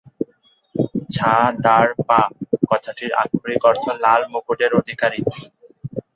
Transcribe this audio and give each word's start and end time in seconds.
ঝ্বা-দ্মার-পা 1.09 2.19
কথাটির 2.71 3.11
আক্ষরিক 3.13 3.61
অর্থ 3.65 3.85
লাল 4.03 4.21
মুকুটের 4.33 4.71
অধিকারী। 4.79 5.19